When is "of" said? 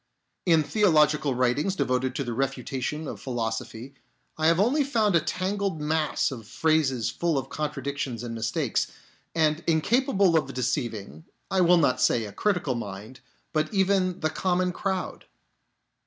3.07-3.21, 6.31-6.47, 7.37-7.49, 10.35-10.55